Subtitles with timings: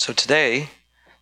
[0.00, 0.70] So today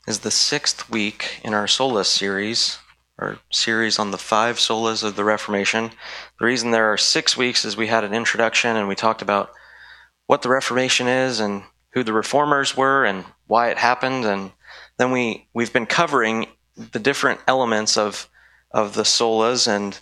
[0.07, 2.79] is the sixth week in our Sola series,
[3.19, 5.91] our series on the five solas of the Reformation.
[6.39, 9.51] The reason there are six weeks is we had an introduction and we talked about
[10.27, 14.53] what the Reformation is and who the reformers were and why it happened, and
[14.97, 18.31] then we we've been covering the different elements of
[18.71, 19.99] of the solas and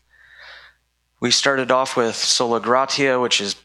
[1.18, 3.56] we started off with sola gratia, which is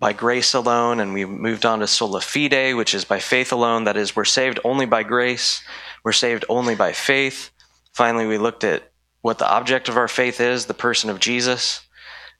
[0.00, 3.84] by grace alone, and we moved on to sola fide, which is by faith alone.
[3.84, 5.62] That is, we're saved only by grace,
[6.02, 7.50] we're saved only by faith.
[7.92, 8.90] Finally, we looked at
[9.22, 11.86] what the object of our faith is, the person of Jesus,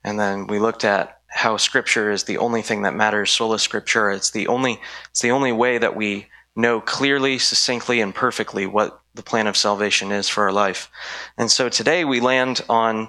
[0.02, 3.30] and then we looked at how Scripture is the only thing that matters.
[3.30, 4.14] Sola Scriptura.
[4.16, 4.80] It's the only.
[5.10, 9.56] It's the only way that we know clearly, succinctly, and perfectly what the plan of
[9.56, 10.91] salvation is for our life.
[11.36, 13.08] And so today we land on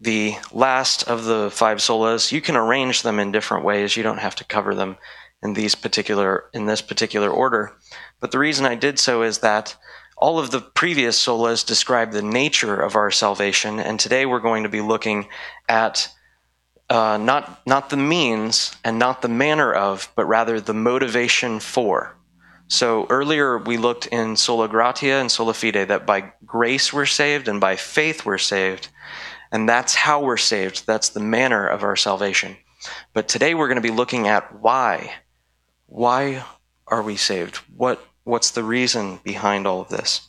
[0.00, 2.32] the last of the five solas.
[2.32, 3.96] You can arrange them in different ways.
[3.96, 4.96] You don't have to cover them
[5.42, 7.72] in these particular in this particular order.
[8.20, 9.76] But the reason I did so is that
[10.16, 14.62] all of the previous solas describe the nature of our salvation, and today we're going
[14.62, 15.28] to be looking
[15.68, 16.08] at
[16.88, 22.16] uh, not not the means and not the manner of, but rather the motivation for.
[22.68, 27.46] So earlier we looked in sola gratia and sola fide that by grace we're saved
[27.46, 28.88] and by faith we're saved.
[29.56, 30.86] And that's how we're saved.
[30.86, 32.58] That's the manner of our salvation.
[33.14, 35.14] But today we're going to be looking at why.
[35.86, 36.44] Why
[36.86, 37.56] are we saved?
[37.74, 40.28] What, what's the reason behind all of this?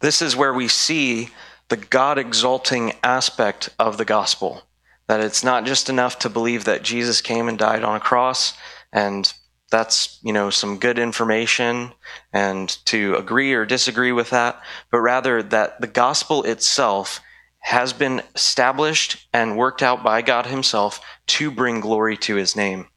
[0.00, 1.28] This is where we see
[1.68, 4.62] the God exalting aspect of the gospel.
[5.06, 8.54] That it's not just enough to believe that Jesus came and died on a cross
[8.94, 9.30] and
[9.70, 11.92] that's you know some good information
[12.32, 17.20] and to agree or disagree with that but rather that the gospel itself
[17.64, 22.88] has been established and worked out by God Himself to bring glory to His name.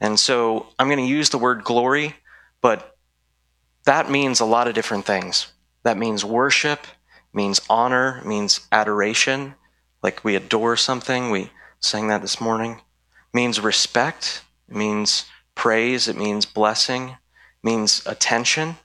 [0.00, 2.16] And so I'm going to use the word glory,
[2.62, 2.96] but
[3.84, 5.52] that means a lot of different things.
[5.82, 6.86] That means worship,
[7.34, 9.56] means honor, means adoration,
[10.02, 11.30] like we adore something.
[11.30, 12.80] We sang that this morning.
[13.34, 17.16] means respect, it means praise, it means blessing, it
[17.62, 18.76] means attention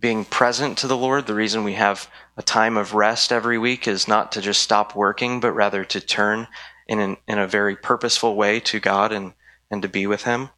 [0.00, 1.26] being present to the Lord.
[1.26, 4.96] The reason we have a time of rest every week is not to just stop
[4.96, 6.48] working, but rather to turn
[6.86, 9.34] in, an, in a very purposeful way to God and,
[9.70, 10.50] and to be with Him.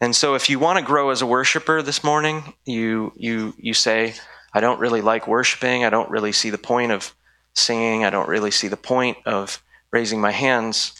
[0.00, 3.74] And so if you want to grow as a worshiper this morning, you, you, you
[3.74, 4.14] say,
[4.52, 5.84] I don't really like worshiping.
[5.84, 7.14] I don't really see the point of
[7.54, 8.04] singing.
[8.04, 10.99] I don't really see the point of raising my hands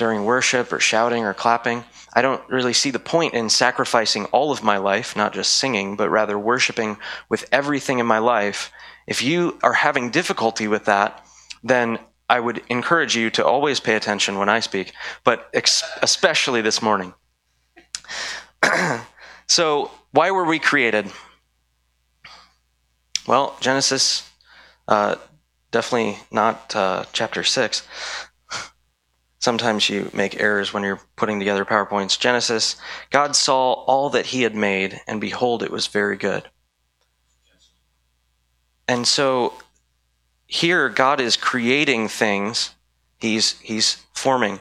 [0.00, 1.84] during worship or shouting or clapping.
[2.14, 5.94] I don't really see the point in sacrificing all of my life, not just singing,
[5.94, 6.96] but rather worshiping
[7.28, 8.72] with everything in my life.
[9.06, 11.22] If you are having difficulty with that,
[11.62, 11.98] then
[12.30, 16.80] I would encourage you to always pay attention when I speak, but ex- especially this
[16.80, 17.12] morning.
[19.48, 21.12] so, why were we created?
[23.26, 24.26] Well, Genesis,
[24.88, 25.16] uh,
[25.72, 27.86] definitely not uh, chapter 6
[29.40, 32.18] sometimes you make errors when you're putting together PowerPoints.
[32.18, 32.76] Genesis,
[33.10, 36.48] God saw all that he had made, and behold, it was very good.
[38.86, 39.54] And so
[40.46, 42.74] here, God is creating things,
[43.18, 44.60] he's, he's forming.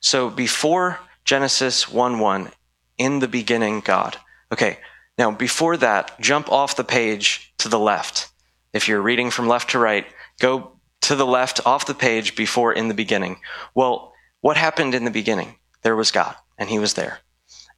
[0.00, 2.50] So before Genesis 1 1,
[2.98, 4.16] in the beginning, God.
[4.52, 4.78] Okay,
[5.18, 8.28] now before that, jump off the page to the left.
[8.72, 10.06] If you're reading from left to right,
[10.40, 13.38] go to the left off the page before in the beginning.
[13.74, 14.13] Well,
[14.44, 15.56] what happened in the beginning?
[15.80, 17.20] There was God, and He was there.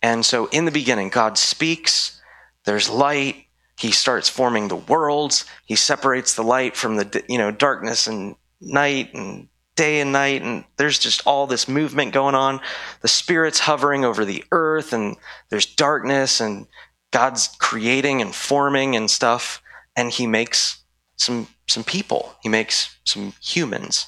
[0.02, 2.20] And so in the beginning, God speaks,
[2.64, 3.36] there's light,
[3.78, 8.34] He starts forming the worlds, He separates the light from the you know darkness and
[8.60, 9.46] night and
[9.76, 12.58] day and night and there's just all this movement going on
[13.02, 15.16] the spirit's hovering over the earth and
[15.50, 16.66] there's darkness and
[17.10, 19.60] god's creating and forming and stuff
[19.94, 20.82] and he makes
[21.16, 24.06] some some people he makes some humans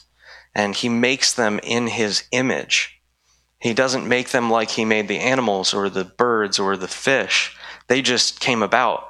[0.54, 3.00] and he makes them in his image.
[3.60, 7.56] He doesn't make them like he made the animals or the birds or the fish.
[7.88, 9.04] They just came about.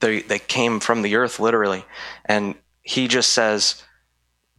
[0.00, 1.84] They, they came from the earth, literally.
[2.26, 3.82] And he just says,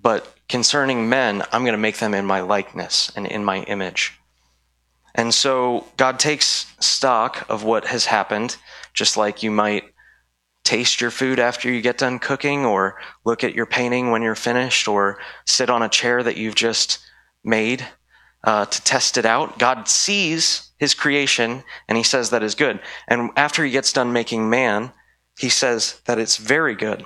[0.01, 4.13] But concerning men, I'm going to make them in my likeness and in my image.
[5.13, 8.57] And so God takes stock of what has happened,
[8.93, 9.85] just like you might
[10.65, 14.35] taste your food after you get done cooking, or look at your painting when you're
[14.35, 16.99] finished, or sit on a chair that you've just
[17.43, 17.87] made
[18.43, 19.57] uh, to test it out.
[19.57, 22.79] God sees his creation and he says that is good.
[23.07, 24.91] And after he gets done making man,
[25.37, 27.05] he says that it's very good.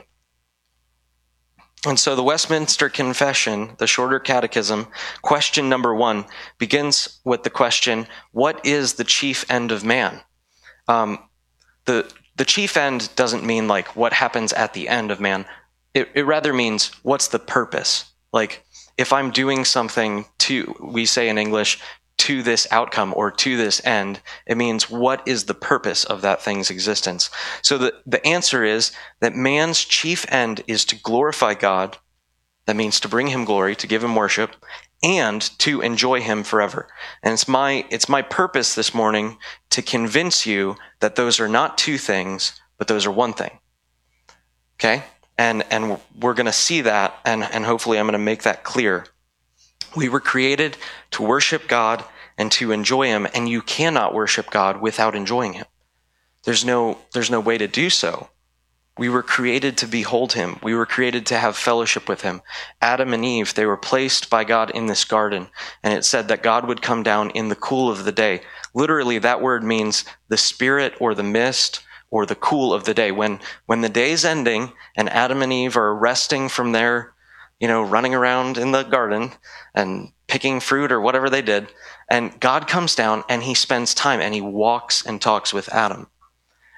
[1.86, 4.88] And so the Westminster Confession, the shorter catechism,
[5.22, 6.26] question number one
[6.58, 10.20] begins with the question What is the chief end of man?
[10.90, 11.20] Um,
[11.86, 15.46] the the chief end doesn't mean like what happens at the end of man.
[15.94, 18.06] It, it rather means what's the purpose.
[18.32, 18.64] Like
[18.98, 21.82] if I'm doing something to, we say in English,
[22.20, 26.42] to this outcome or to this end, it means what is the purpose of that
[26.42, 27.30] thing's existence.
[27.62, 31.98] So the, the answer is that man's chief end is to glorify God.
[32.70, 34.56] That means to bring him glory, to give him worship,
[35.02, 36.88] and to enjoy him forever.
[37.24, 39.40] And it's my it's my purpose this morning
[39.72, 43.58] to convince you that those are not two things, but those are one thing.
[44.76, 45.02] Okay?
[45.36, 48.64] And and we're going to see that and and hopefully I'm going to make that
[48.64, 49.08] clear.
[49.96, 50.78] We were created
[51.10, 52.04] to worship God
[52.38, 55.66] and to enjoy him and you cannot worship God without enjoying him.
[56.44, 58.30] There's no there's no way to do so.
[59.00, 60.60] We were created to behold him.
[60.62, 62.42] We were created to have fellowship with him.
[62.82, 65.48] Adam and Eve, they were placed by God in this garden,
[65.82, 68.42] and it said that God would come down in the cool of the day.
[68.74, 71.82] Literally, that word means the spirit or the mist
[72.12, 73.10] or the cool of the day.
[73.10, 77.14] When, when the day's ending and Adam and Eve are resting from their,
[77.58, 79.32] you know, running around in the garden
[79.74, 81.70] and picking fruit or whatever they did,
[82.10, 86.08] and God comes down and he spends time and he walks and talks with Adam.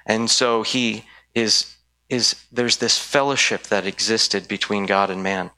[0.06, 1.04] And so he
[1.34, 1.76] is
[2.12, 5.50] is there's this fellowship that existed between God and man.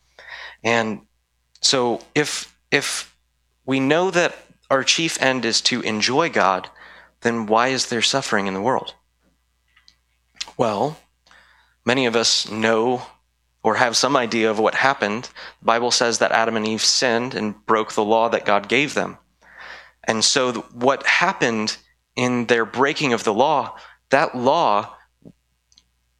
[0.62, 1.00] And
[1.60, 3.14] so if if
[3.66, 4.36] we know that
[4.70, 6.70] our chief end is to enjoy God,
[7.22, 8.94] then why is there suffering in the world?
[10.56, 10.96] Well,
[11.84, 13.02] many of us know
[13.64, 15.24] or have some idea of what happened.
[15.60, 18.94] The Bible says that Adam and Eve sinned and broke the law that God gave
[18.94, 19.18] them.
[20.04, 21.78] And so what happened
[22.14, 23.76] in their breaking of the law,
[24.10, 24.94] that law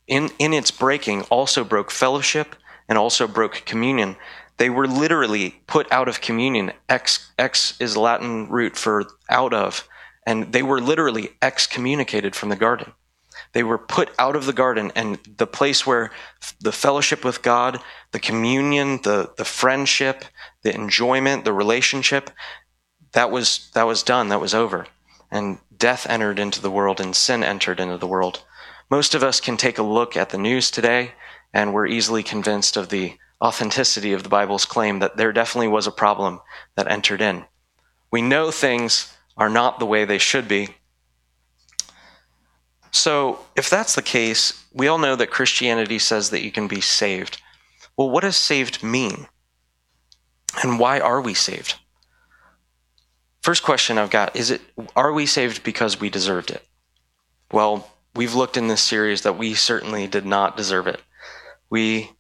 [0.07, 2.57] in, in its breaking also broke fellowship
[2.89, 4.17] and also broke communion.
[4.57, 6.73] They were literally put out of communion.
[6.89, 9.89] Ex, ex is Latin root for out of.
[10.27, 12.93] And they were literally excommunicated from the garden.
[13.53, 16.11] They were put out of the garden and the place where
[16.61, 17.81] the fellowship with God,
[18.13, 20.25] the communion, the, the friendship,
[20.63, 22.31] the enjoyment, the relationship,
[23.13, 24.29] that was, that was done.
[24.29, 24.87] That was over.
[25.31, 28.45] And death entered into the world and sin entered into the world.
[28.91, 31.13] Most of us can take a look at the news today
[31.53, 35.87] and we're easily convinced of the authenticity of the Bible's claim that there definitely was
[35.87, 36.41] a problem
[36.77, 37.45] that entered in.
[38.11, 40.69] We know things are not the way they should be.
[42.91, 46.81] So, if that's the case, we all know that Christianity says that you can be
[46.81, 47.43] saved.
[47.97, 49.27] Well, what does saved mean?
[50.63, 51.75] And why are we saved?
[53.43, 54.63] First question I've got is it
[54.95, 56.65] are we saved because we deserved it?
[57.53, 61.01] Well, we've looked in this series that we certainly did not deserve it.
[61.71, 62.11] We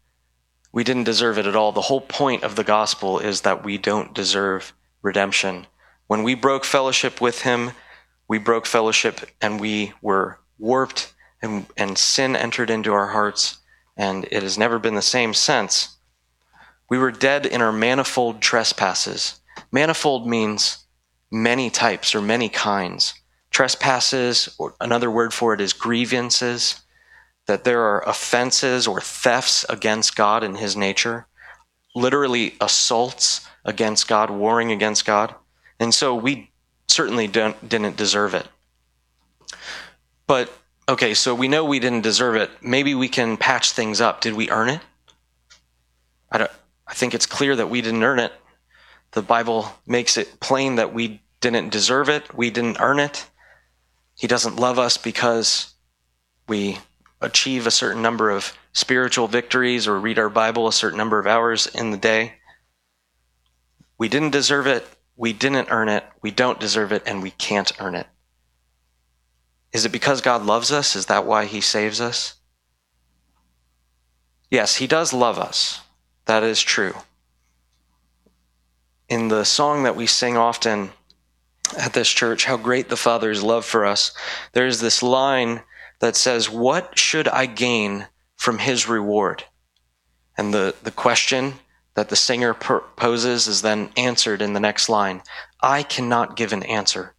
[0.72, 1.70] we didn't deserve it at all.
[1.70, 5.68] The whole point of the gospel is that we don't deserve redemption.
[6.08, 7.70] When we broke fellowship with him,
[8.26, 13.58] we broke fellowship and we were warped and, and sin entered into our hearts
[13.96, 15.96] and it has never been the same since.
[16.90, 19.40] We were dead in our manifold trespasses.
[19.70, 20.86] Manifold means
[21.30, 23.14] many types or many kinds
[23.54, 26.82] trespasses, or another word for it is grievances,
[27.46, 31.28] that there are offenses or thefts against God and his nature,
[31.94, 35.36] literally assaults against God, warring against God.
[35.78, 36.50] And so we
[36.88, 38.48] certainly didn't deserve it.
[40.26, 40.52] But
[40.88, 42.50] okay, so we know we didn't deserve it.
[42.60, 44.20] Maybe we can patch things up.
[44.20, 44.80] Did we earn it?
[46.32, 46.50] I don't
[46.88, 48.32] I think it's clear that we didn't earn it.
[49.12, 53.30] The Bible makes it plain that we didn't deserve it, we didn't earn it.
[54.16, 55.74] He doesn't love us because
[56.46, 56.78] we
[57.20, 61.26] achieve a certain number of spiritual victories or read our Bible a certain number of
[61.26, 62.34] hours in the day.
[63.98, 64.86] We didn't deserve it.
[65.16, 66.04] We didn't earn it.
[66.22, 68.06] We don't deserve it, and we can't earn it.
[69.72, 70.96] Is it because God loves us?
[70.96, 72.34] Is that why He saves us?
[74.50, 75.80] Yes, He does love us.
[76.26, 76.94] That is true.
[79.08, 80.90] In the song that we sing often,
[81.78, 84.12] at this church how great the Father's love for us.
[84.52, 85.62] There's this line
[86.00, 88.06] that says, What should I gain
[88.36, 89.44] from his reward?
[90.36, 91.54] And the, the question
[91.94, 95.22] that the singer poses is then answered in the next line
[95.62, 97.14] I cannot give an answer.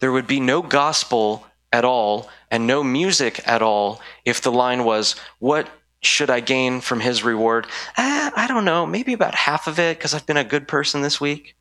[0.00, 4.84] There would be no gospel at all and no music at all if the line
[4.84, 5.68] was, What
[6.02, 7.66] should I gain from his reward?
[7.96, 11.02] Eh, I don't know, maybe about half of it because I've been a good person
[11.02, 11.54] this week.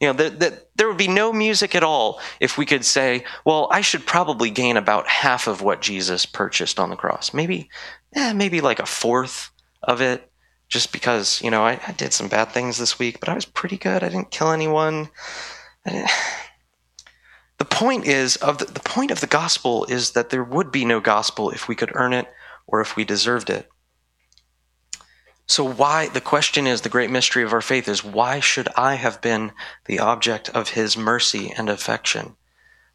[0.00, 3.24] You know, that the, there would be no music at all if we could say,
[3.44, 7.34] well, I should probably gain about half of what Jesus purchased on the cross.
[7.34, 7.68] Maybe,
[8.14, 9.50] eh, maybe like a fourth
[9.82, 10.30] of it,
[10.68, 13.44] just because, you know, I, I did some bad things this week, but I was
[13.44, 14.02] pretty good.
[14.02, 15.10] I didn't kill anyone.
[15.84, 16.08] Didn't...
[17.58, 20.86] the point is of the, the point of the gospel is that there would be
[20.86, 22.26] no gospel if we could earn it
[22.66, 23.69] or if we deserved it.
[25.50, 28.94] So why the question is the great mystery of our faith is why should I
[28.94, 29.50] have been
[29.86, 32.36] the object of his mercy and affection?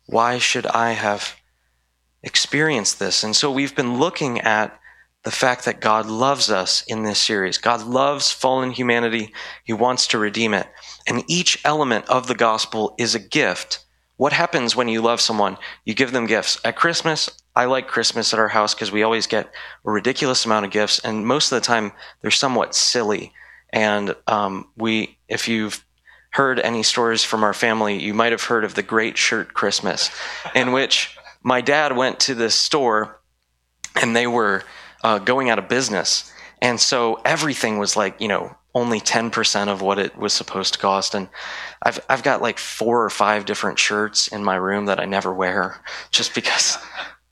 [0.05, 1.35] Why should I have
[2.24, 3.25] experienced this?
[3.25, 4.79] And so we've been looking at
[5.24, 7.57] the fact that God loves us in this series.
[7.57, 9.33] God loves fallen humanity.
[9.65, 10.67] He wants to redeem it.
[11.05, 13.83] And each element of the gospel is a gift.
[14.15, 15.57] What happens when you love someone?
[15.83, 16.57] You give them gifts.
[16.63, 19.51] At Christmas, I like Christmas at our house because we always get
[19.85, 23.33] a ridiculous amount of gifts, and most of the time they're somewhat silly.
[23.71, 25.85] And um, we, if you've
[26.31, 30.09] heard any stories from our family, you might have heard of the Great Shirt Christmas,
[30.53, 33.21] in which my dad went to the store
[34.01, 34.63] and they were
[35.03, 36.31] uh, going out of business.
[36.62, 40.79] And so everything was like, you know, only 10% of what it was supposed to
[40.79, 41.15] cost.
[41.15, 41.29] And
[41.81, 45.33] I've, I've got like four or five different shirts in my room that I never
[45.33, 45.81] wear
[46.12, 46.77] just because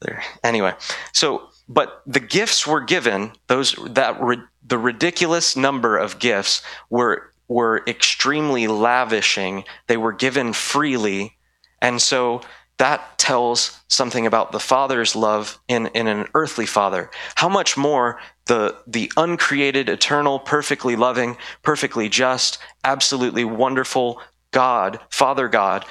[0.03, 0.74] they're, anyway.
[1.12, 4.19] So, but the gifts were given, those, that,
[4.65, 9.63] the ridiculous number of gifts were, were extremely lavishing.
[9.88, 11.38] They were given freely.
[11.81, 12.41] And so
[12.77, 17.10] that tells something about the father's love in, in an earthly father.
[17.36, 25.48] How much more the, the uncreated, eternal, perfectly loving, perfectly just, absolutely wonderful God, Father
[25.48, 25.86] God,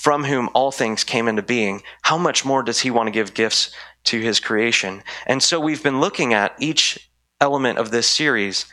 [0.00, 3.34] from whom all things came into being, how much more does he want to give
[3.34, 3.70] gifts
[4.02, 5.02] to his creation?
[5.26, 8.64] And so we've been looking at each element of this series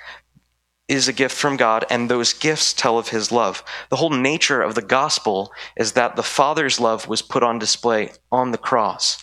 [0.88, 3.62] is a gift from God, and those gifts tell of his love.
[3.90, 8.12] The whole nature of the gospel is that the Father's love was put on display
[8.32, 9.22] on the cross,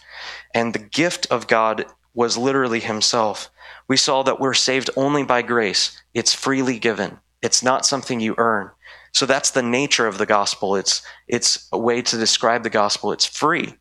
[0.53, 3.51] and the gift of God was literally himself.
[3.89, 8.35] We saw that we're saved only by grace, it's freely given, it's not something you
[8.37, 8.73] earn.
[9.15, 10.75] So that's the nature of the gospel.
[10.75, 13.13] It's, it's a way to describe the gospel.
[13.13, 13.75] It's free.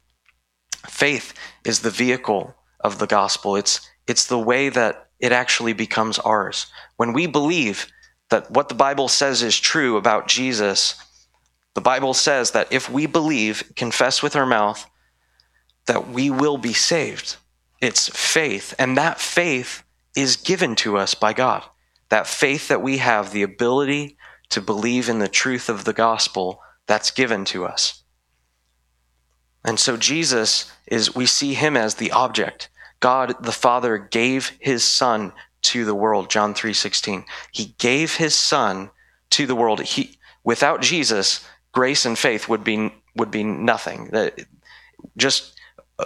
[0.88, 1.34] Faith
[1.66, 3.56] is the vehicle of the gospel.
[3.56, 6.68] It's, it's the way that it actually becomes ours.
[6.98, 7.88] When we believe
[8.30, 10.96] that what the Bible says is true about Jesus,
[11.74, 14.86] the Bible says that if we believe, confess with our mouth,
[15.88, 17.38] that we will be saved.
[17.82, 19.84] It's faith, and that faith
[20.16, 21.64] is given to us by God.
[22.10, 24.18] That faith that we have, the ability
[24.54, 28.04] to believe in the truth of the gospel, that's given to us.
[29.66, 32.70] And so Jesus is, we see him as the object.
[33.00, 35.34] God the Father gave his son
[35.64, 37.26] to the world, John 3:16.
[37.52, 38.92] He gave his son
[39.32, 39.82] to the world.
[39.82, 44.12] He without Jesus, grace and faith would be would be nothing.
[45.18, 45.53] Just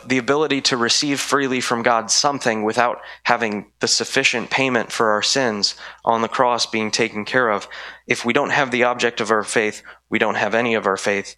[0.05, 5.21] the ability to receive freely from God something without having the sufficient payment for our
[5.21, 7.67] sins on the cross being taken care of.
[8.05, 10.97] If we don't have the object of our faith, we don't have any of our
[10.97, 11.37] faith.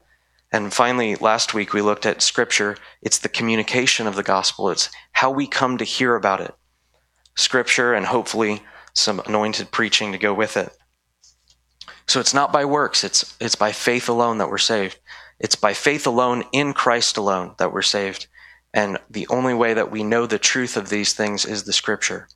[0.52, 2.76] And finally, last week we looked at scripture.
[3.04, 4.70] It's the communication of the gospel.
[4.72, 6.56] It's how we come to hear about it.
[7.36, 8.64] Scripture and hopefully
[8.94, 10.76] some anointed preaching to go with it.
[12.08, 13.04] So it's not by works.
[13.04, 14.98] It's, it's by faith alone that we're saved.
[15.40, 18.28] It's by faith alone in Christ alone that we're saved.
[18.74, 22.28] And the only way that we know the truth of these things is the scripture.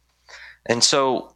[0.65, 1.35] And so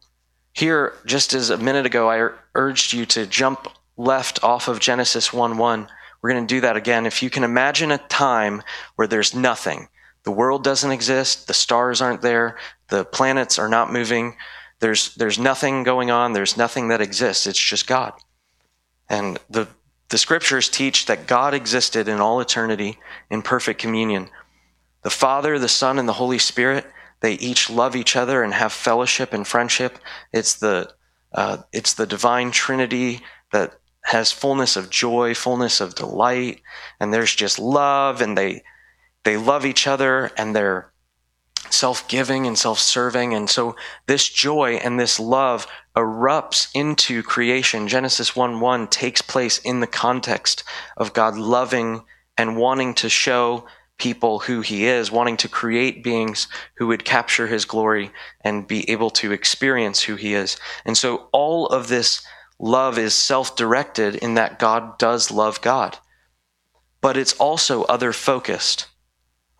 [0.52, 5.32] here, just as a minute ago, I urged you to jump left off of Genesis
[5.32, 5.88] 1 1
[6.20, 7.06] we're going to do that again.
[7.06, 8.62] If you can imagine a time
[8.96, 9.88] where there's nothing,
[10.24, 14.36] the world doesn't exist, the stars aren't there, the planets are not moving,
[14.80, 18.12] there's, there's nothing going on, there's nothing that exists, it's just God.
[19.08, 19.68] And the,
[20.08, 22.98] the scriptures teach that God existed in all eternity
[23.30, 24.28] in perfect communion.
[25.02, 26.86] The Father, the Son, and the Holy Spirit,
[27.20, 29.98] they each love each other and have fellowship and friendship.
[30.32, 30.92] It's the,
[31.32, 33.20] uh, it's the divine Trinity
[33.52, 33.78] that
[34.08, 36.62] has fullness of joy, fullness of delight,
[36.98, 38.62] and there's just love and they
[39.24, 40.90] they love each other and they're
[41.70, 43.76] self-giving and self-serving and so
[44.06, 47.88] this joy and this love erupts into creation.
[47.88, 50.64] Genesis 1 1 takes place in the context
[50.96, 52.04] of God loving
[52.38, 53.66] and wanting to show
[53.98, 58.10] people who he is, wanting to create beings who would capture his glory
[58.42, 60.56] and be able to experience who he is.
[60.84, 62.22] And so all of this
[62.58, 65.98] love is self directed in that God does love God,
[67.00, 68.86] but it's also other focused.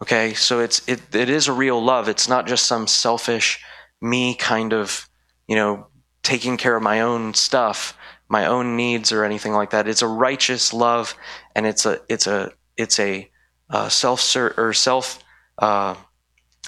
[0.01, 2.09] Okay, so it's it, it is a real love.
[2.09, 3.61] It's not just some selfish
[4.01, 5.09] me kind of,
[5.49, 5.89] you know,
[6.23, 9.89] taking care of my own stuff, my own needs or anything like that.
[9.89, 11.17] It's a righteous love,
[11.57, 13.29] and it's a it's a it's a
[13.71, 15.23] uh, self or self
[15.59, 15.95] uh,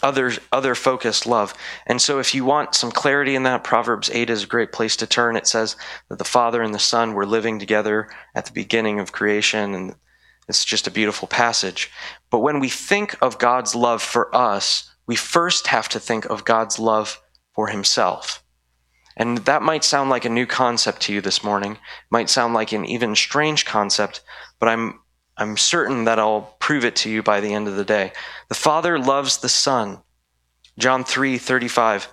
[0.02, 1.54] other other focused love.
[1.87, 4.97] And so if you want some clarity in that, Proverbs 8 is a great place
[4.97, 5.37] to turn.
[5.37, 5.76] It says
[6.09, 9.95] that the Father and the Son were living together at the beginning of creation and
[10.49, 11.90] It's just a beautiful passage.
[12.30, 16.45] But when we think of God's love for us, we first have to think of
[16.45, 17.21] God's love
[17.54, 18.42] for himself.
[19.16, 21.78] And that might sound like a new concept to you this morning,
[22.11, 24.23] might sound like an even strange concept,
[24.59, 25.00] but I'm
[25.40, 28.12] I'm certain that I'll prove it to you by the end of the day.
[28.49, 30.02] The Father loves the Son.
[30.78, 32.09] John 3:35.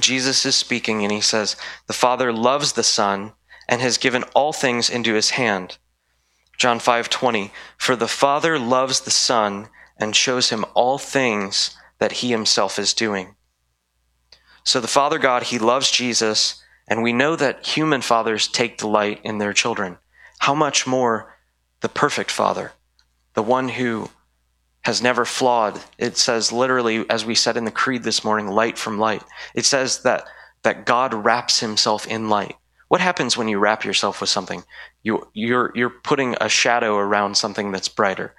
[0.00, 1.54] Jesus is speaking and he says,
[1.86, 3.34] "The Father loves the Son
[3.68, 5.78] and has given all things into his hand."
[6.58, 7.52] John 5:20.
[7.78, 12.94] For the Father loves the Son and shows him all things that he himself is
[12.94, 13.36] doing.
[14.64, 19.20] So the Father God, he loves Jesus, and we know that human fathers take delight
[19.22, 19.98] in their children.
[20.40, 21.36] How much more
[21.80, 22.72] the perfect Father,
[23.34, 24.10] the one who
[24.82, 25.80] has never flawed.
[25.98, 29.22] It says literally, as we said in the creed this morning, light from light.
[29.54, 30.24] It says that,
[30.62, 32.56] that God wraps himself in light.
[32.88, 34.64] What happens when you wrap yourself with something?
[35.02, 38.34] You, you're, you're putting a shadow around something that's brighter.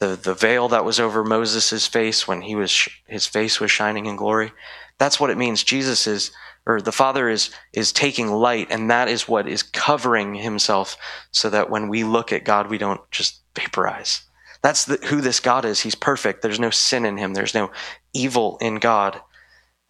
[0.00, 4.06] The, the veil that was over Moses' face when he was, his face was shining
[4.06, 4.52] in glory.
[4.98, 5.62] That's what it means.
[5.62, 6.32] Jesus is,
[6.66, 10.96] or the Father is, is taking light, and that is what is covering himself
[11.30, 14.22] so that when we look at God, we don't just vaporize.
[14.62, 15.80] That's the, who this God is.
[15.80, 16.40] He's perfect.
[16.40, 17.34] There's no sin in him.
[17.34, 17.72] There's no
[18.14, 19.20] evil in God.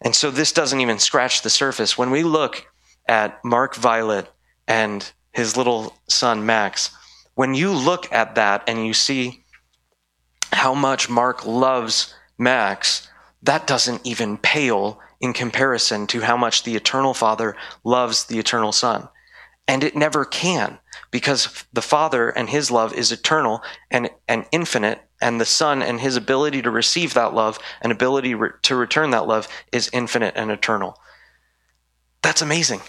[0.01, 1.97] And so this doesn't even scratch the surface.
[1.97, 2.65] When we look
[3.07, 4.29] at Mark Violet
[4.67, 6.89] and his little son Max,
[7.35, 9.43] when you look at that and you see
[10.51, 13.07] how much Mark loves Max,
[13.43, 18.73] that doesn't even pale in comparison to how much the eternal Father loves the eternal
[18.73, 19.07] Son.
[19.65, 20.79] And it never can,
[21.11, 26.01] because the Father and His love is eternal and, and infinite, and the Son and
[26.01, 30.33] His ability to receive that love and ability re- to return that love is infinite
[30.35, 30.99] and eternal.
[32.21, 32.81] That's amazing.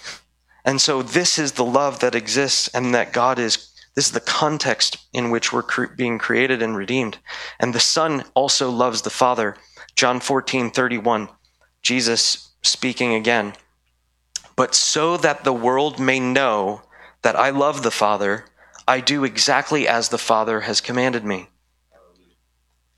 [0.65, 4.21] And so, this is the love that exists, and that God is this is the
[4.21, 7.19] context in which we're cre- being created and redeemed.
[7.61, 9.57] And the Son also loves the Father
[9.95, 11.29] John 14, 31,
[11.85, 13.53] Jesus speaking again.
[14.57, 16.83] But so that the world may know
[17.23, 18.47] that I love the Father,
[18.89, 21.49] I do exactly as the Father has commanded me.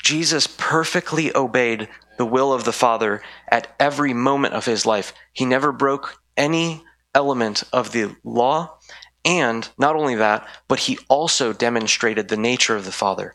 [0.03, 5.13] Jesus perfectly obeyed the will of the Father at every moment of his life.
[5.33, 6.85] He never broke any
[7.15, 8.79] element of the law.
[9.25, 13.35] And not only that, but he also demonstrated the nature of the Father.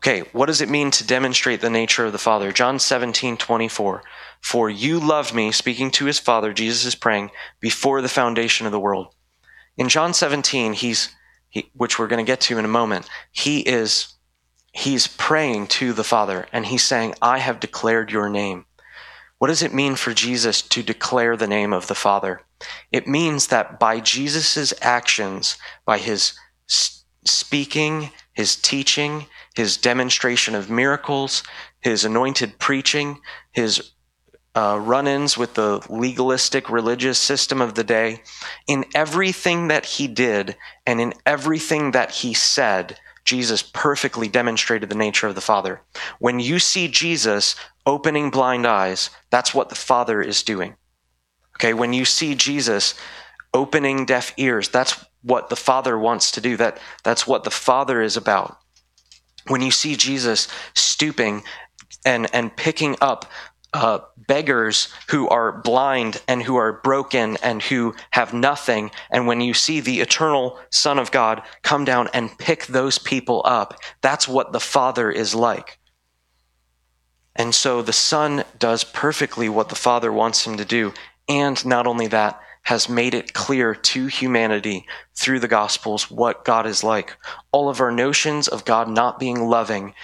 [0.00, 2.52] Okay, what does it mean to demonstrate the nature of the Father?
[2.52, 4.02] John 17, 24.
[4.40, 8.72] For you loved me, speaking to his Father, Jesus is praying, before the foundation of
[8.72, 9.14] the world.
[9.76, 11.14] In John 17, he's,
[11.50, 14.14] he, which we're going to get to in a moment, he is,
[14.72, 18.64] he's praying to the Father, and he's saying, I have declared your name.
[19.36, 22.40] What does it mean for Jesus to declare the name of the Father?
[22.90, 26.32] It means that by Jesus' actions, by his
[27.26, 31.42] speaking, his teaching, his demonstration of miracles,
[31.80, 33.20] his anointed preaching,
[33.52, 33.92] his
[34.54, 38.22] uh, run ins with the legalistic religious system of the day.
[38.66, 44.96] In everything that he did and in everything that he said, Jesus perfectly demonstrated the
[44.96, 45.82] nature of the Father.
[46.18, 47.54] When you see Jesus
[47.86, 50.74] opening blind eyes, that's what the Father is doing.
[51.56, 52.94] Okay, when you see Jesus
[53.52, 56.56] opening deaf ears, that's what the Father wants to do.
[56.56, 58.56] That, that's what the Father is about
[59.50, 61.42] when you see Jesus stooping
[62.04, 63.26] and, and picking up
[63.72, 69.40] uh, beggars who are blind and who are broken and who have nothing, and when
[69.40, 74.26] you see the eternal Son of God come down and pick those people up, that's
[74.26, 75.78] what the Father is like.
[77.36, 80.92] And so the Son does perfectly what the Father wants him to do.
[81.28, 86.66] And not only that, has made it clear to humanity through the Gospels what God
[86.66, 87.16] is like.
[87.52, 89.94] All of our notions of God not being loving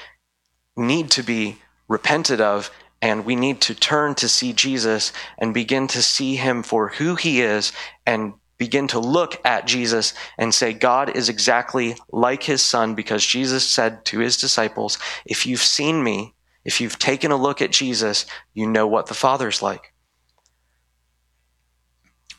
[0.76, 5.86] need to be repented of, and we need to turn to see Jesus and begin
[5.88, 7.72] to see him for who he is
[8.06, 13.24] and begin to look at Jesus and say, God is exactly like his son because
[13.24, 17.70] Jesus said to his disciples, If you've seen me, if you've taken a look at
[17.70, 19.92] Jesus, you know what the Father's like.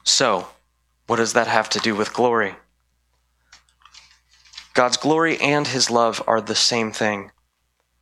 [0.08, 0.48] So,
[1.08, 2.56] what does that have to do with glory?
[4.74, 7.32] God's glory and his love are the same thing.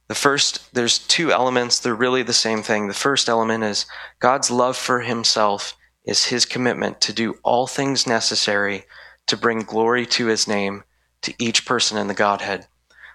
[0.08, 2.88] The first, there's two elements, they're really the same thing.
[2.88, 3.88] The first element is
[4.20, 8.84] God's love for himself is his commitment to do all things necessary
[9.26, 10.84] to bring glory to his name
[11.24, 12.68] to each person in the Godhead.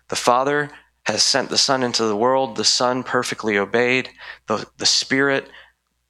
[0.08, 0.68] The Father
[1.04, 4.10] has sent the Son into the world, the Son perfectly obeyed,
[4.48, 5.48] the, the Spirit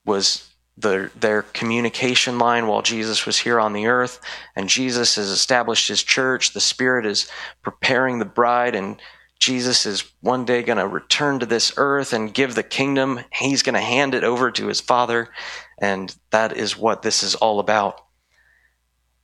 [0.06, 0.49] was
[0.80, 4.20] the, their communication line while Jesus was here on the earth.
[4.56, 6.52] And Jesus has established his church.
[6.52, 7.30] The Spirit is
[7.62, 9.00] preparing the bride, and
[9.38, 13.20] Jesus is one day going to return to this earth and give the kingdom.
[13.32, 15.28] He's going to hand it over to his Father.
[15.80, 18.04] And that is what this is all about.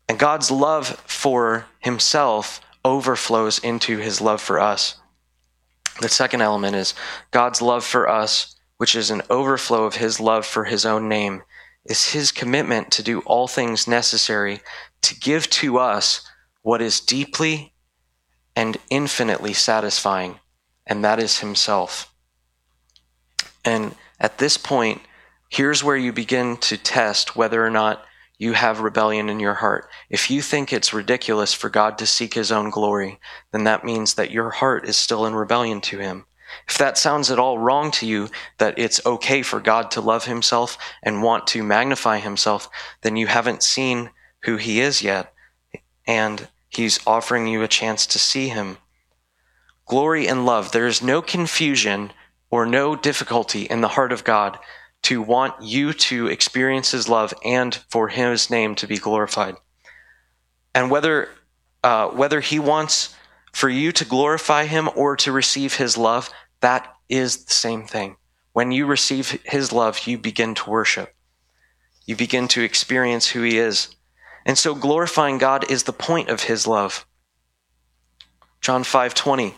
[0.08, 4.96] And God's love for himself overflows into his love for us.
[6.00, 6.94] The second element is
[7.30, 11.42] God's love for us which is an overflow of his love for his own name,
[11.84, 14.60] is his commitment to do all things necessary
[15.02, 16.28] to give to us
[16.62, 17.72] what is deeply
[18.56, 20.40] and infinitely satisfying,
[20.86, 22.12] and that is himself.
[23.64, 25.02] And at this point,
[25.48, 28.04] here's where you begin to test whether or not
[28.38, 29.88] you have rebellion in your heart.
[30.10, 33.18] If you think it's ridiculous for God to seek his own glory,
[33.52, 36.26] then that means that your heart is still in rebellion to him.
[36.68, 40.24] If that sounds at all wrong to you, that it's okay for God to love
[40.24, 42.68] himself and want to magnify himself,
[43.02, 44.10] then you haven't seen
[44.42, 45.32] who he is yet,
[46.06, 48.78] and he's offering you a chance to see him.
[49.86, 52.12] Glory and love, there is no confusion
[52.50, 54.58] or no difficulty in the heart of God
[55.02, 59.56] to want you to experience his love and for his name to be glorified.
[60.74, 61.28] And whether
[61.84, 63.14] uh, whether he wants
[63.52, 68.16] for you to glorify him or to receive his love, that is the same thing.
[68.52, 71.14] When you receive his love, you begin to worship.
[72.06, 73.88] You begin to experience who he is.
[74.46, 77.04] And so glorifying God is the point of his love.
[78.60, 79.54] John 5:20.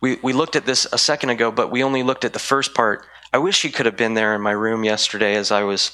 [0.00, 2.74] We we looked at this a second ago, but we only looked at the first
[2.74, 3.06] part.
[3.32, 5.92] I wish you could have been there in my room yesterday as I was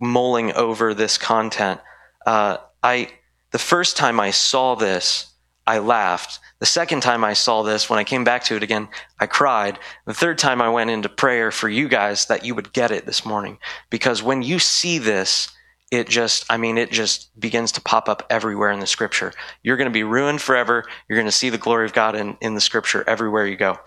[0.00, 1.80] mulling over this content.
[2.26, 3.10] Uh, I
[3.52, 5.33] the first time I saw this,
[5.66, 6.40] I laughed.
[6.58, 9.78] The second time I saw this, when I came back to it again, I cried.
[10.06, 13.06] The third time I went into prayer for you guys that you would get it
[13.06, 13.58] this morning.
[13.90, 15.48] Because when you see this,
[15.90, 19.32] it just, I mean, it just begins to pop up everywhere in the scripture.
[19.62, 20.84] You're going to be ruined forever.
[21.08, 23.78] You're going to see the glory of God in, in the scripture everywhere you go.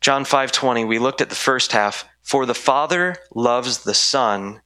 [0.00, 2.06] John 5:20, we looked at the first half.
[2.22, 4.62] For the Father loves the Son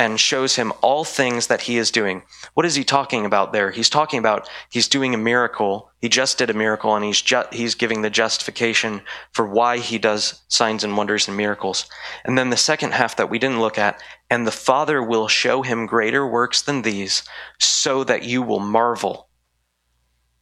[0.00, 2.22] and shows him all things that he is doing.
[2.54, 3.70] What is he talking about there?
[3.70, 5.90] He's talking about he's doing a miracle.
[6.00, 9.98] He just did a miracle and he's ju- he's giving the justification for why he
[9.98, 11.84] does signs and wonders and miracles.
[12.24, 15.60] And then the second half that we didn't look at, and the Father will show
[15.60, 17.22] him greater works than these
[17.58, 19.28] so that you will marvel.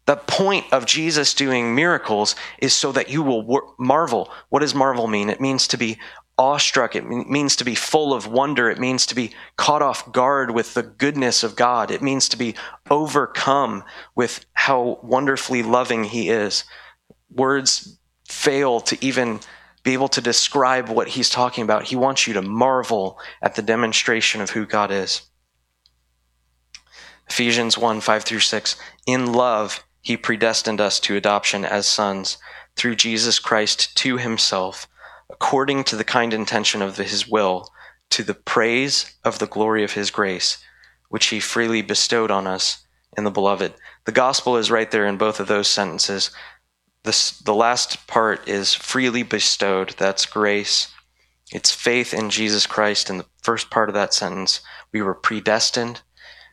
[0.07, 4.31] The point of Jesus doing miracles is so that you will marvel.
[4.51, 5.29] What does marvel mean?
[5.29, 5.99] It means to be
[6.39, 6.95] awestruck.
[6.95, 8.71] It means to be full of wonder.
[8.71, 11.91] It means to be caught off guard with the goodness of God.
[11.91, 12.55] It means to be
[12.89, 16.65] overcome with how wonderfully loving He is.
[17.31, 17.99] Words
[18.29, 19.41] fail to even
[19.83, 21.89] be able to describe what He's talking about.
[21.89, 25.23] He wants you to marvel at the demonstration of who God is.
[27.29, 28.77] Ephesians 1 5 through 6.
[29.07, 32.39] In love, He predestined us to adoption as sons
[32.77, 34.87] through Jesus Christ to Himself
[35.31, 37.69] according to the kind intention of his will,
[38.11, 40.59] to the praise of the glory of his grace,
[41.09, 42.87] which he freely bestowed on us
[43.17, 43.75] in the beloved.
[44.05, 46.31] The gospel is right there in both of those sentences.
[47.05, 49.95] This, the last part is freely bestowed.
[49.99, 50.89] That's grace.
[51.53, 53.09] It's faith in Jesus Christ.
[53.09, 54.61] In the first part of that sentence,
[54.93, 56.03] we were predestined.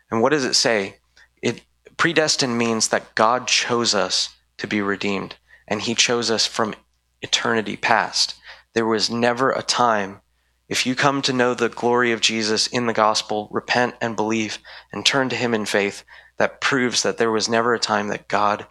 [0.09, 0.97] And what does it say?
[1.41, 1.61] It
[1.97, 5.35] predestined means that God chose us to be redeemed,
[5.67, 6.75] and He chose us from
[7.21, 8.35] eternity past.
[8.75, 10.21] There was never a time.
[10.67, 14.59] If you come to know the glory of Jesus in the gospel, repent and believe
[14.91, 16.03] and turn to him in faith,
[16.38, 18.67] that proves that there was never a time that God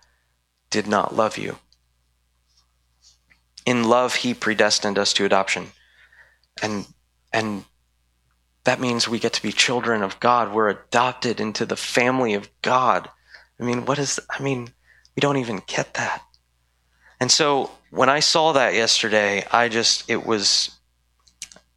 [0.70, 1.58] did not love you.
[3.64, 5.68] In love, he predestined us to adoption.
[6.62, 6.86] And,
[7.32, 7.64] and
[8.64, 10.52] that means we get to be children of God.
[10.52, 13.08] We're adopted into the family of God.
[13.58, 14.68] I mean, what is, I mean,
[15.16, 16.22] we don't even get that.
[17.20, 20.70] And so when I saw that yesterday, I just it was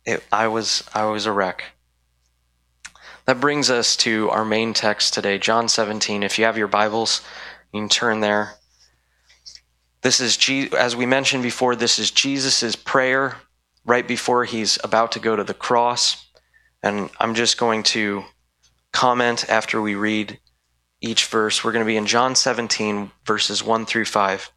[0.06, 1.64] it, I was I was a wreck.
[3.26, 6.24] That brings us to our main text today, John 17.
[6.24, 7.22] If you have your Bibles,
[7.72, 8.56] you can turn there.
[10.02, 10.38] This is
[10.74, 13.38] as we mentioned before, this is Jesus' prayer
[13.86, 16.26] right before he's about to go to the cross.
[16.82, 18.24] And I'm just going to
[18.92, 20.40] comment after we read
[21.00, 21.64] each verse.
[21.64, 24.52] We're going to be in John 17, verses 1 through 5.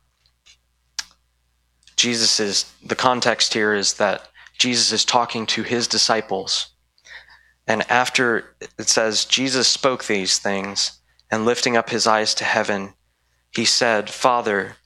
[2.00, 6.68] Jesus is, the context here is that Jesus is talking to his disciples.
[7.66, 12.94] And after it says, Jesus spoke these things, and lifting up his eyes to heaven,
[13.50, 14.76] he said, Father,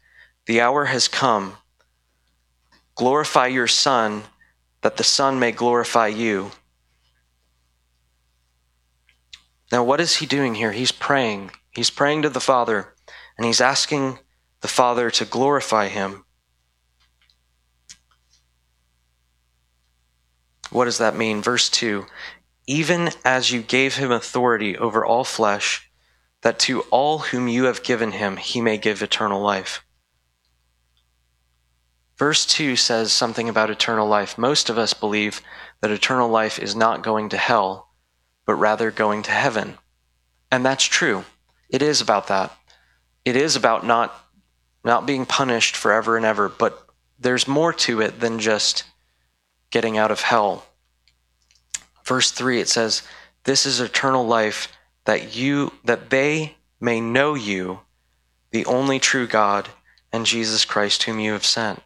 [0.46, 1.54] the hour has come.
[2.94, 4.24] Glorify your Son,
[4.82, 6.50] that the Son may glorify you,
[9.74, 10.70] Now, what is he doing here?
[10.70, 11.50] He's praying.
[11.74, 12.94] He's praying to the Father,
[13.36, 14.20] and he's asking
[14.60, 16.24] the Father to glorify him.
[20.74, 21.40] What does that mean?
[21.40, 22.04] Verse 2
[22.66, 25.88] Even as you gave him authority over all flesh,
[26.42, 29.84] that to all whom you have given him he may give eternal life.
[32.18, 34.36] Verse 2 says something about eternal life.
[34.36, 35.40] Most of us believe
[35.80, 37.90] that eternal life is not going to hell,
[38.44, 39.78] but rather going to heaven.
[40.50, 41.24] And that's true.
[41.68, 42.52] It is about that.
[43.24, 44.12] It is about not
[44.82, 46.84] not being punished forever and ever, but
[47.16, 48.82] there's more to it than just
[49.74, 50.64] getting out of hell.
[52.04, 53.02] Verse 3 it says,
[53.42, 54.68] "This is eternal life
[55.04, 57.80] that you that they may know you,
[58.52, 59.70] the only true God,
[60.12, 61.82] and Jesus Christ whom you have sent."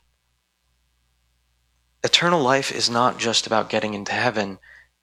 [2.05, 4.59] Eternal life is not just about getting into heaven,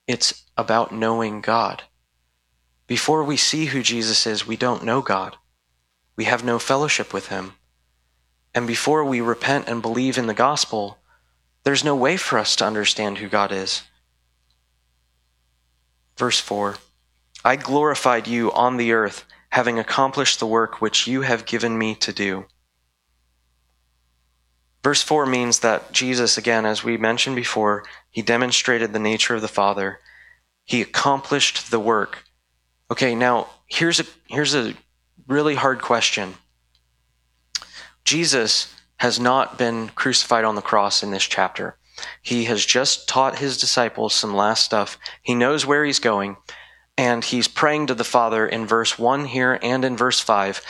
[0.06, 1.86] it's about knowing God.
[2.86, 5.38] Before we see who Jesus is, we don't know God.
[6.16, 7.58] We have no fellowship with him.
[8.54, 11.00] And before we repent and believe in the gospel,
[11.66, 13.82] there's no way for us to understand who God is.
[16.18, 16.78] Verse 4
[17.44, 21.96] I glorified you on the earth, having accomplished the work which you have given me
[21.96, 22.46] to do.
[24.84, 29.42] Verse 4 means that Jesus, again, as we mentioned before, he demonstrated the nature of
[29.42, 30.00] the Father.
[30.64, 32.24] He accomplished the work.
[32.92, 34.76] Okay, now here's a here's a
[35.28, 36.36] really hard question.
[38.04, 41.78] Jesus has not been crucified on the cross in this chapter.
[42.22, 44.98] He has just taught his disciples some last stuff.
[45.22, 46.38] He knows where he's going,
[46.98, 50.62] and he's praying to the Father in verse 1 here and in verse 5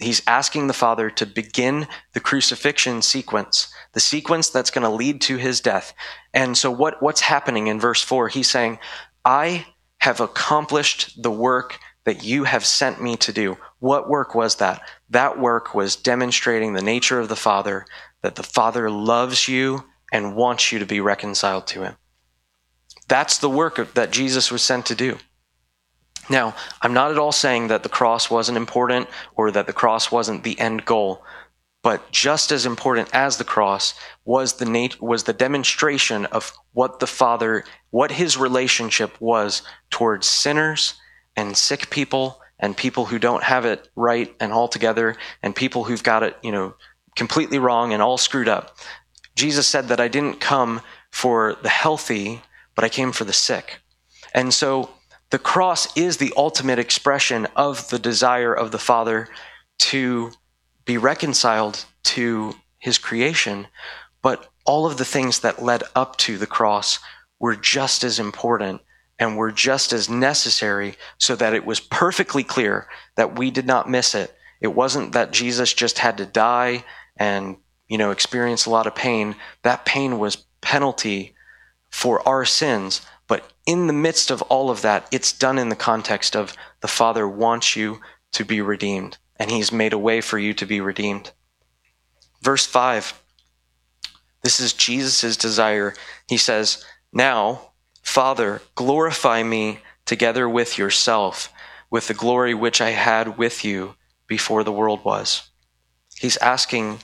[0.00, 5.20] he's asking the Father to begin the crucifixion sequence, the sequence that's going to lead
[5.22, 5.92] to his death.
[6.34, 8.28] And so what, what's happening in verse 4?
[8.28, 8.78] He's saying,
[9.24, 9.66] I
[9.98, 13.58] have accomplished the work that you have sent me to do.
[13.80, 14.82] What work was that?
[15.08, 17.86] That work was demonstrating the nature of the Father,
[18.22, 21.96] that the Father loves you and wants you to be reconciled to him.
[23.08, 25.18] That's the work of, that Jesus was sent to do.
[26.28, 30.12] Now, I'm not at all saying that the cross wasn't important or that the cross
[30.12, 31.24] wasn't the end goal,
[31.82, 37.00] but just as important as the cross was the nat- was the demonstration of what
[37.00, 40.94] the Father, what his relationship was towards sinners
[41.34, 45.84] and sick people and people who don't have it right and all together and people
[45.84, 46.74] who've got it, you know,
[47.16, 48.76] completely wrong and all screwed up.
[49.34, 52.42] Jesus said that I didn't come for the healthy,
[52.74, 53.80] but I came for the sick.
[54.34, 54.90] And so
[55.30, 59.28] the cross is the ultimate expression of the desire of the Father
[59.78, 60.30] to
[60.84, 63.66] be reconciled to his creation,
[64.22, 66.98] but all of the things that led up to the cross
[67.38, 68.82] were just as important
[69.20, 73.88] and were just as necessary so that it was perfectly clear that we did not
[73.88, 74.34] miss it.
[74.60, 76.84] It wasn't that Jesus just had to die
[77.16, 79.36] and, you know, experience a lot of pain.
[79.62, 81.34] That pain was penalty
[81.90, 85.76] for our sins, but in the midst of all of that, it's done in the
[85.76, 88.00] context of the Father wants you
[88.32, 91.32] to be redeemed, and He's made a way for you to be redeemed.
[92.42, 93.20] Verse 5
[94.42, 95.94] this is Jesus' desire.
[96.28, 97.69] He says, Now,
[98.02, 101.52] Father, glorify me together with yourself,
[101.90, 103.94] with the glory which I had with you
[104.26, 105.50] before the world was.
[106.16, 107.00] He's asking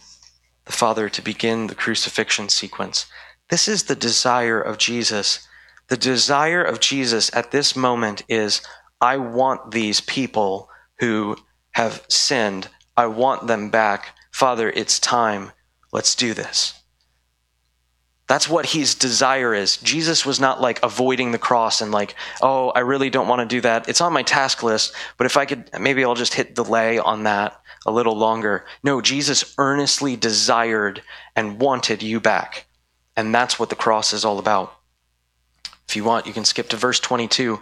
[0.65, 3.07] the Father to begin the crucifixion sequence.
[3.49, 5.47] This is the desire of Jesus
[5.89, 8.61] the desire of Jesus at this moment is
[9.01, 11.37] I want these people who
[11.73, 14.17] have sinned, I want them back.
[14.33, 15.53] Father, it's time.
[15.93, 16.83] Let's do this.
[18.29, 19.77] That's what his desire is.
[19.77, 23.55] Jesus was not like avoiding the cross and like, oh, I really don't want to
[23.57, 23.89] do that.
[23.89, 27.23] It's on my task list, but if I could, maybe I'll just hit delay on
[27.23, 28.65] that a little longer.
[28.83, 31.03] No, Jesus earnestly desired
[31.37, 32.67] and wanted you back.
[33.17, 34.75] And that's what the cross is all about.
[35.89, 37.61] If you want, you can skip to verse 22.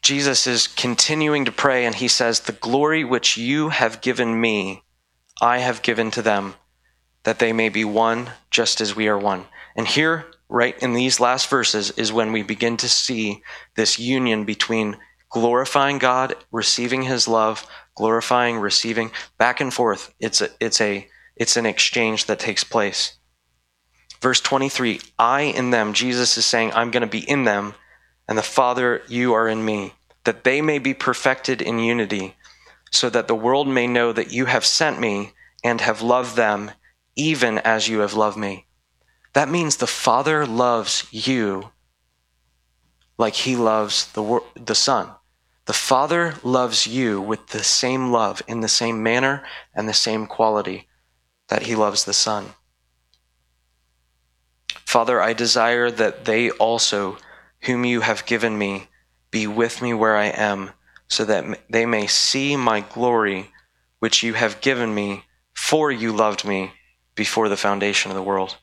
[0.00, 4.84] Jesus is continuing to pray, and he says, The glory which you have given me,
[5.40, 6.54] I have given to them,
[7.24, 9.46] that they may be one just as we are one.
[9.76, 13.42] And here, right in these last verses, is when we begin to see
[13.74, 14.96] this union between
[15.30, 20.14] glorifying God, receiving his love, glorifying, receiving, back and forth.
[20.20, 23.16] It's a, it's a, it's an exchange that takes place.
[24.20, 27.74] Verse 23 I in them, Jesus is saying, I'm going to be in them,
[28.28, 29.92] and the Father, you are in me,
[30.24, 32.36] that they may be perfected in unity,
[32.90, 35.32] so that the world may know that you have sent me
[35.62, 36.70] and have loved them,
[37.16, 38.66] even as you have loved me.
[39.32, 41.70] That means the Father loves you
[43.18, 45.10] like he loves the, the Son.
[45.66, 50.26] The Father loves you with the same love, in the same manner, and the same
[50.26, 50.88] quality
[51.48, 52.50] that He loves the Son.
[54.84, 57.16] Father, I desire that they also,
[57.62, 58.88] whom you have given me,
[59.30, 60.70] be with me where I am,
[61.08, 63.50] so that they may see my glory,
[64.00, 65.24] which you have given me,
[65.54, 66.72] for you loved me
[67.14, 68.56] before the foundation of the world.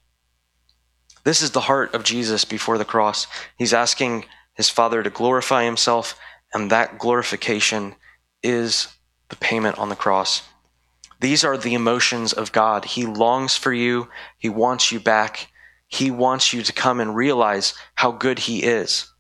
[1.23, 3.27] This is the heart of Jesus before the cross.
[3.57, 6.19] He's asking his Father to glorify himself,
[6.53, 7.95] and that glorification
[8.43, 8.87] is
[9.29, 10.43] the payment on the cross.
[11.19, 12.83] These are the emotions of God.
[12.83, 14.09] He longs for you,
[14.39, 15.47] He wants you back.
[15.87, 19.11] He wants you to come and realize how good He is.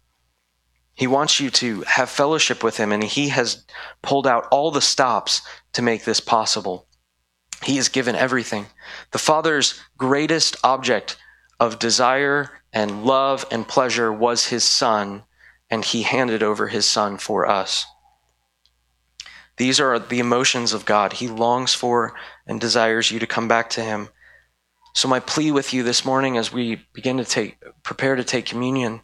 [0.95, 3.65] He wants you to have fellowship with Him, and He has
[4.01, 5.41] pulled out all the stops
[5.73, 6.87] to make this possible.
[7.63, 8.67] He has given everything.
[9.11, 11.17] The Father's greatest object
[11.59, 15.23] of desire and love and pleasure was his son,
[15.69, 17.85] and he handed over his son for us.
[19.57, 21.13] These are the emotions of God.
[21.13, 22.15] He longs for
[22.47, 24.09] and desires you to come back to him.
[24.95, 28.45] So my plea with you this morning as we begin to take prepare to take
[28.45, 29.01] communion,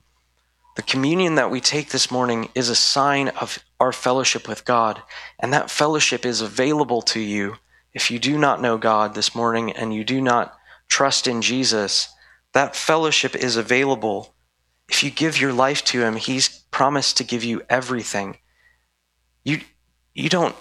[0.75, 5.01] the communion that we take this morning is a sign of our fellowship with God,
[5.39, 7.57] and that fellowship is available to you
[7.97, 10.55] if you do not know God this morning and you do not
[10.87, 12.09] trust in Jesus
[12.53, 14.35] that fellowship is available.
[14.87, 18.37] If you give your life to him, he's promised to give you everything.
[19.43, 19.61] You
[20.13, 20.55] you don't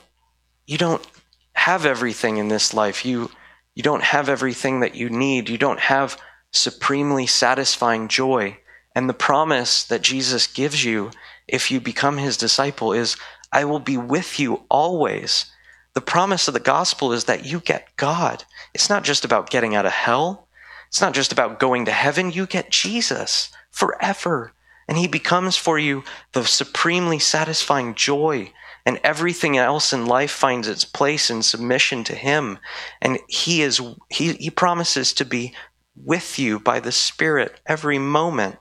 [0.67, 1.07] you don't
[1.53, 3.05] have everything in this life.
[3.05, 3.31] You
[3.75, 5.51] you don't have everything that you need.
[5.51, 6.19] You don't have
[6.53, 8.57] supremely satisfying joy.
[8.95, 11.11] And the promise that Jesus gives you
[11.47, 13.19] if you become his disciple is
[13.53, 15.53] I will be with you always.
[15.97, 18.45] The promise of the gospel is that you get God.
[18.75, 20.47] It's not just about getting out of hell.
[20.89, 22.31] It's not just about going to heaven.
[22.31, 24.53] You get Jesus forever.
[24.87, 28.53] And he becomes for you the supremely satisfying joy.
[28.85, 32.59] And everything else in life finds its place in submission to him.
[33.01, 33.81] And he is,
[34.11, 35.55] he, he promises to be
[35.95, 38.57] with you by the Spirit every moment.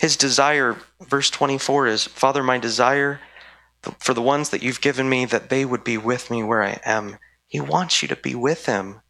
[0.00, 3.20] His desire, verse 24 is, Father, my desire
[3.98, 6.80] for the ones that you've given me, that they would be with me where I
[6.84, 7.18] am.
[7.46, 9.00] He wants you to be with him.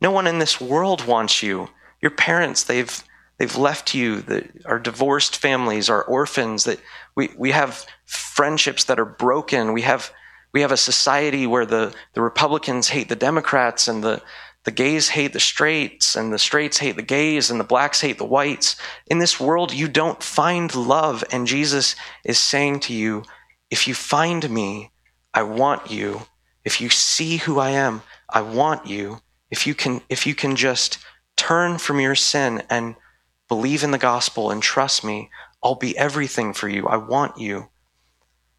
[0.00, 1.70] No one in this world wants you.
[2.00, 3.02] Your parents, they've
[3.38, 4.20] they've left you.
[4.20, 6.64] The, our divorced families, our orphans.
[6.64, 6.80] That
[7.14, 9.72] we we have friendships that are broken.
[9.72, 10.12] We have
[10.52, 14.22] we have a society where the the Republicans hate the Democrats and the
[14.64, 18.18] the gays hate the straights and the straights hate the gays and the blacks hate
[18.18, 18.76] the whites.
[19.06, 21.22] In this world, you don't find love.
[21.30, 23.24] And Jesus is saying to you,
[23.74, 24.92] if you find me,
[25.34, 26.22] I want you.
[26.64, 30.54] If you see who I am, I want you if you can if you can
[30.54, 30.98] just
[31.36, 32.94] turn from your sin and
[33.48, 35.28] believe in the gospel and trust me,
[35.60, 36.86] I'll be everything for you.
[36.86, 37.68] I want you.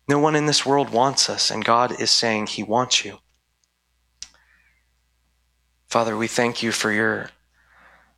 [0.09, 3.19] No one in this world wants us, and God is saying He wants you.
[5.87, 7.29] Father, we thank you for your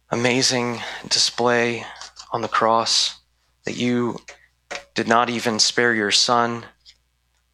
[0.10, 1.86] amazing display
[2.34, 3.20] on the cross,
[3.66, 4.18] that you
[4.96, 6.66] did not even spare your Son,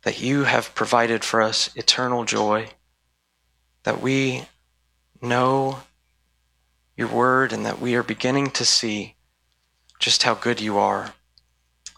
[0.03, 2.69] that you have provided for us eternal joy,
[3.83, 4.43] that we
[5.21, 5.79] know
[6.95, 9.15] your word and that we are beginning to see
[9.99, 11.13] just how good you are.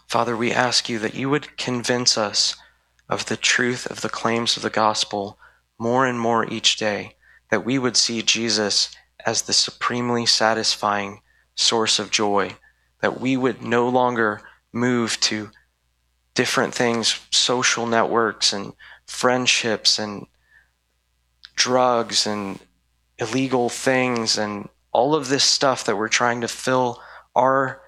[0.06, 2.54] Father, we ask you that you would convince us
[3.08, 5.38] of the truth of the claims of the gospel
[5.78, 7.16] more and more each day,
[7.50, 11.20] that we would see Jesus as the supremely satisfying
[11.54, 12.56] source of joy,
[13.00, 14.42] that we would no longer
[14.72, 15.50] move to
[16.36, 18.72] different things, social networks and
[19.06, 20.26] friendships and
[21.56, 22.60] drugs and
[23.18, 27.00] illegal things and all of this stuff that we're trying to fill
[27.34, 27.80] our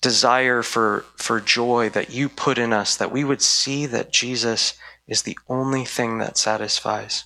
[0.00, 4.74] desire for for joy that you put in us that we would see that Jesus
[5.06, 7.24] is the only thing that satisfies.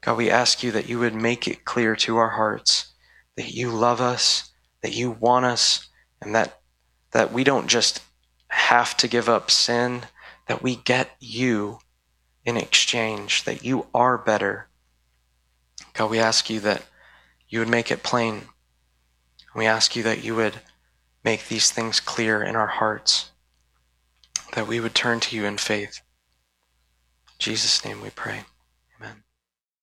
[0.00, 2.92] God, we ask you that you would make it clear to our hearts
[3.36, 4.50] that you love us,
[4.82, 5.88] that you want us,
[6.20, 6.60] and that
[7.10, 8.00] that we don't just
[8.52, 10.02] have to give up sin,
[10.46, 11.78] that we get you
[12.44, 14.68] in exchange, that you are better,
[15.94, 16.82] God, we ask you that
[17.48, 18.42] you would make it plain.
[19.54, 20.60] We ask you that you would
[21.24, 23.30] make these things clear in our hearts,
[24.54, 26.00] that we would turn to you in faith.
[27.28, 28.44] In Jesus' name we pray.